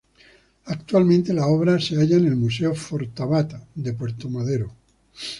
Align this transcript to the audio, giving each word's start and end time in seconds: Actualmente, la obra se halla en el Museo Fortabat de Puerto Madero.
Actualmente, 0.65 1.31
la 1.31 1.45
obra 1.45 1.79
se 1.79 1.93
halla 1.95 2.15
en 2.17 2.25
el 2.25 2.35
Museo 2.35 2.73
Fortabat 2.73 3.53
de 3.75 3.93
Puerto 3.93 4.31
Madero. 4.31 4.73